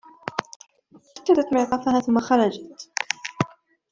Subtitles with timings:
[1.17, 2.89] ارتدت معطفها ثم خرجت.